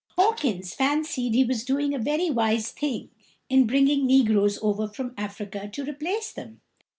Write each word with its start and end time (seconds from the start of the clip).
Hawkins 0.17 0.73
fancied 0.73 1.35
he 1.35 1.43
was 1.45 1.63
doing 1.63 1.93
a 1.93 1.99
very 1.99 2.31
wise 2.31 2.71
thing 2.71 3.11
in 3.49 3.67
bringing 3.67 4.07
negroes 4.07 4.57
over 4.63 4.87
from 4.87 5.13
Africa 5.15 5.69
to 5.73 5.85
replace 5.85 6.33
them. 6.33 6.59